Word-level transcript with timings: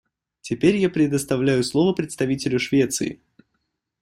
Теперь 0.41 0.77
я 0.77 0.89
предоставляю 0.89 1.63
слово 1.63 1.93
представителю 1.93 2.57
Швеции. 2.57 3.21